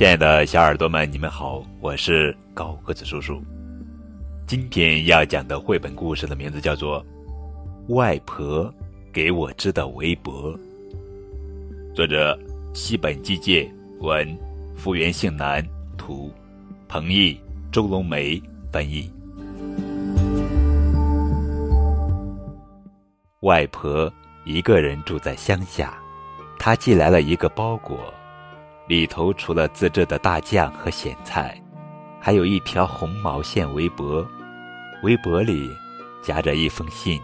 [0.00, 3.38] 亲爱的小耳朵们，你们好，我是高个子叔叔。
[4.46, 7.04] 今天要讲的绘本故事的名字叫做
[7.94, 8.72] 《外婆
[9.12, 10.54] 给我织的围脖》，
[11.94, 12.34] 作者
[12.72, 14.26] 西本纪介，文
[14.74, 15.62] 福原幸男，
[15.98, 16.32] 图
[16.88, 17.38] 彭毅、
[17.70, 19.12] 周龙梅翻译。
[23.40, 24.10] 外婆
[24.46, 25.92] 一个人住在乡下，
[26.58, 27.98] 她寄来了一个包裹。
[28.90, 31.56] 里头除了自制的大酱和咸菜，
[32.20, 34.26] 还有一条红毛线围脖，
[35.04, 35.70] 围脖里
[36.20, 37.22] 夹着一封信。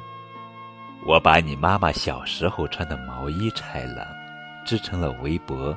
[1.05, 4.07] 我把你妈妈小时候穿的毛衣拆了，
[4.65, 5.77] 织成了围脖，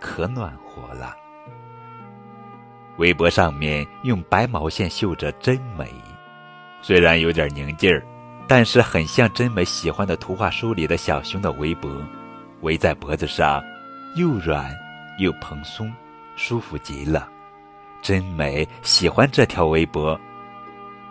[0.00, 1.14] 可暖和了。
[2.96, 5.94] 围脖上面用白毛线绣着真美，
[6.82, 8.04] 虽然有点拧劲儿，
[8.48, 11.88] 但是很像真美喜欢的图画书里的小熊的围脖，
[12.62, 13.62] 围在脖子上，
[14.16, 14.76] 又软。
[15.20, 15.92] 又蓬松，
[16.34, 17.28] 舒服极了，
[18.00, 18.66] 真美！
[18.82, 20.18] 喜欢这条围脖。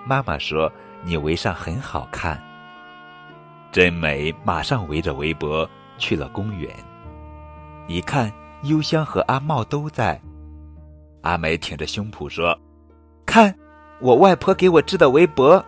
[0.03, 0.71] 妈妈说
[1.03, 2.43] 你围上很好看。
[3.71, 5.69] 真美，马上围着围脖
[5.99, 6.73] 去了公园。
[7.87, 10.19] 一看，幽香和阿茂都在。
[11.21, 12.59] 阿美挺着胸脯说
[13.27, 13.55] ：“看，
[14.01, 15.63] 我外婆给我织的围脖。”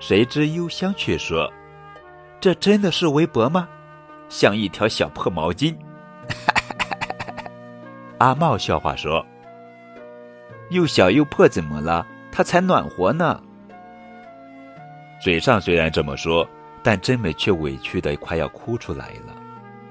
[0.00, 1.52] 谁知幽香却说
[2.40, 3.68] ：“这真的是围脖吗？
[4.30, 5.76] 像一条小破毛巾。
[8.18, 9.24] ”阿茂笑话说
[10.70, 12.06] ：“又小又破，怎么了？
[12.32, 13.40] 它才暖和呢。”
[15.22, 16.48] 嘴上虽然这么说，
[16.82, 19.34] 但真美却委屈的快要哭出来了。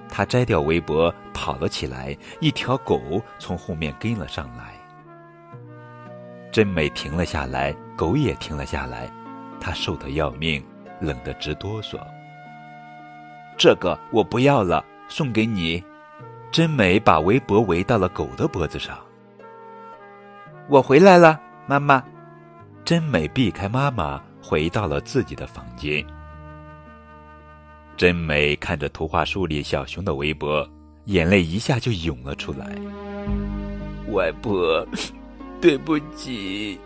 [0.09, 4.73] 她摘掉围脖，跑了起来，一条狗从后面跟了上来。
[6.51, 9.09] 真美停了下来，狗也停了下来。
[9.59, 10.63] 它瘦得要命，
[10.99, 11.97] 冷得直哆嗦。
[13.57, 15.83] 这个我不要了，送给你。
[16.51, 18.97] 真美把围脖围到了狗的脖子上。
[20.69, 22.03] 我回来了，妈妈。
[22.83, 26.05] 真美避开妈妈，回到了自己的房间。
[27.97, 30.67] 真美看着图画书里小熊的围脖，
[31.05, 32.75] 眼泪一下就涌了出来。
[34.11, 34.87] 外婆，
[35.59, 36.79] 对不起。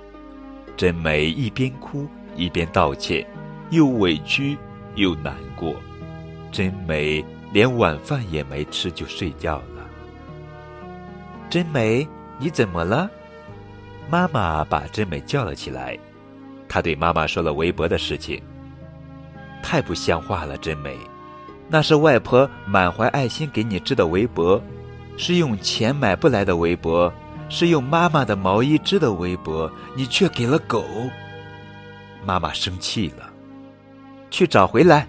[0.76, 3.24] 真美一边哭一边道歉，
[3.70, 4.58] 又委屈
[4.96, 5.76] 又难过。
[6.52, 7.24] 真美。
[7.52, 9.88] 连晚饭也没吃就睡觉了。
[11.50, 12.08] 真美，
[12.38, 13.10] 你怎么了？
[14.10, 15.98] 妈妈把真美叫了起来，
[16.68, 18.42] 她对妈妈说了围脖的事情。
[19.62, 20.98] 太不像话了，真美，
[21.68, 24.62] 那是外婆满怀爱心给你织的围脖，
[25.18, 27.14] 是用钱买不来的围脖，
[27.48, 30.84] 是用妈妈的毛衣织的围脖，你却给了狗。
[32.26, 33.30] 妈妈生气了，
[34.30, 35.08] 去找回来。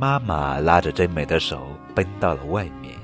[0.00, 2.94] 妈妈拉着真美的手奔到了外面，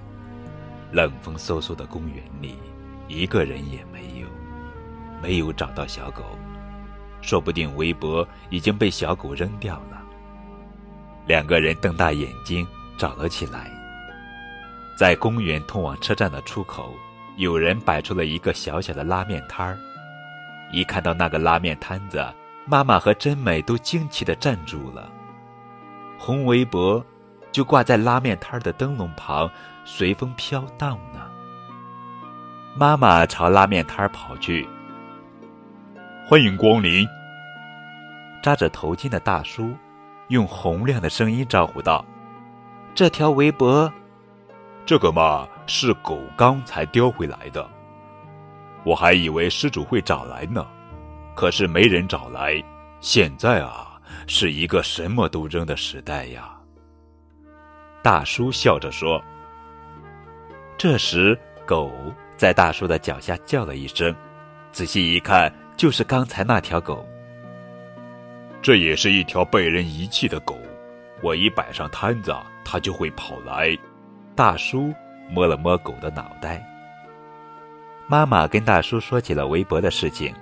[0.92, 2.56] 冷风嗖嗖的公园里，
[3.08, 4.28] 一个人也没有，
[5.20, 6.22] 没有找到小狗，
[7.20, 10.00] 说不定围脖已经被小狗扔掉了。
[11.26, 12.64] 两个人瞪大眼睛
[12.96, 13.72] 找了起来，
[14.96, 16.94] 在公园通往车站的出口，
[17.36, 19.76] 有人摆出了一个小小的拉面摊儿。
[20.70, 22.24] 一看到那个拉面摊子，
[22.66, 25.10] 妈妈和真美都惊奇的站住了。
[26.24, 27.04] 红围脖
[27.52, 29.50] 就挂在拉面摊的灯笼旁，
[29.84, 31.20] 随风飘荡呢。
[32.74, 34.66] 妈妈朝拉面摊跑去，
[36.26, 37.06] 欢迎光临。
[38.42, 39.76] 扎着头巾的大叔
[40.28, 42.02] 用洪亮的声音招呼道
[42.96, 43.92] ：“这条围脖，
[44.86, 47.68] 这个嘛是狗刚才叼回来的。
[48.82, 50.66] 我还以为失主会找来呢，
[51.34, 52.64] 可是没人找来。
[53.02, 53.83] 现在啊。”
[54.26, 56.50] 是一个什么都扔的时代呀！
[58.02, 59.22] 大叔笑着说。
[60.76, 61.90] 这时，狗
[62.36, 64.14] 在大叔的脚下叫了一声，
[64.72, 67.06] 仔细一看，就是刚才那条狗。
[68.60, 70.58] 这也是一条被人遗弃的狗，
[71.22, 73.76] 我一摆上摊子，它就会跑来。
[74.34, 74.92] 大叔
[75.30, 76.60] 摸了摸狗的脑袋。
[78.08, 80.34] 妈妈跟大叔说起了围脖的事情。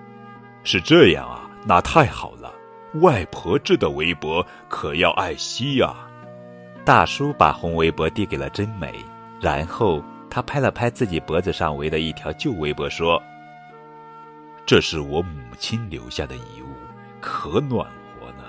[0.64, 2.41] 是这样啊，那太好了。
[3.00, 5.94] 外婆织的围脖可要爱惜呀！
[6.84, 8.92] 大叔把红围脖递给了真美，
[9.40, 13.22] 然后他拍了拍自己脖子上围的一条旧围脖，说
[14.66, 16.74] ：“这是我母亲留下的遗物，
[17.20, 17.88] 可暖
[18.20, 18.44] 和呢。”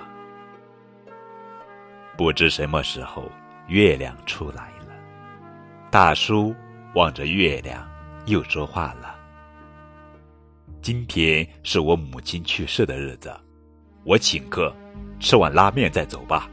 [2.17, 3.31] 不知什么时候，
[3.67, 4.87] 月亮出来了。
[5.89, 6.53] 大叔
[6.95, 7.87] 望着月亮，
[8.25, 9.15] 又说话了
[10.81, 13.33] ：“今天是我母亲去世的日子。”
[14.03, 14.73] 我请客，
[15.19, 16.49] 吃碗拉面再走吧。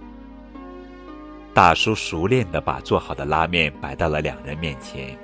[1.53, 5.19] 大叔熟练的把做好的拉面摆到了两人面前，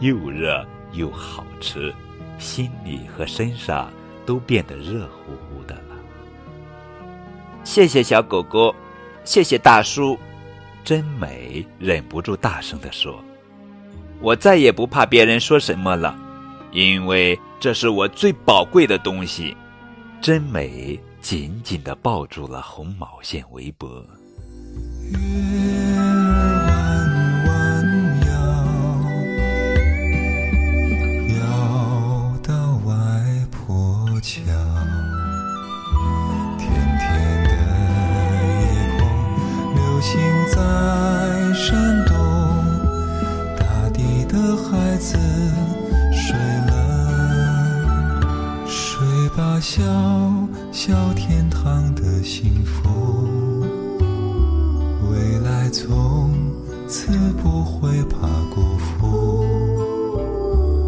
[0.00, 1.94] 又热又好吃，
[2.38, 3.92] 心里和身上
[4.24, 5.94] 都变得热乎乎的了。
[7.64, 8.74] 谢谢小狗狗，
[9.24, 10.18] 谢谢大叔。
[10.82, 13.22] 真美忍不住大声地说
[14.22, 16.16] ：“我再也不怕别人说什么了，
[16.72, 19.54] 因为这是我最宝贵的东西。”
[20.22, 20.98] 真美
[21.30, 24.02] 紧紧地抱住了红毛线围脖。
[50.88, 53.28] 小天堂的幸福，
[55.10, 56.32] 未来从
[56.88, 57.12] 此
[57.42, 59.44] 不会怕辜负。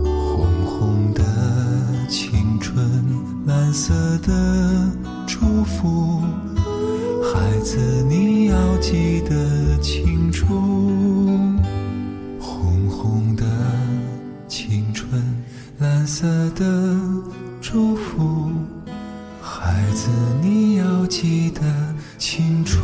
[0.02, 1.22] 红红的
[2.08, 2.82] 青春，
[3.44, 3.92] 蓝色
[4.26, 4.90] 的
[5.26, 6.22] 祝福，
[7.34, 7.76] 孩子
[8.08, 11.19] 你要记得清楚。
[19.70, 20.08] 孩子，
[20.42, 21.60] 你要记得
[22.18, 22.80] 清楚。